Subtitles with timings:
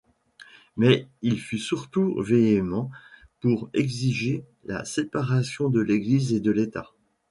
[0.77, 2.89] Mais il fut surtout véhément
[3.39, 6.89] pour exiger la séparation de l'Église et de l'État.